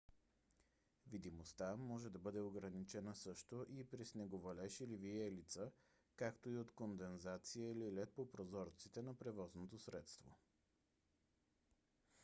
[1.09, 5.71] видимостта може да бъде ограничена също и при снеговалеж или виелица
[6.15, 10.37] както и от кондензация или лед по прозорците на превозното средство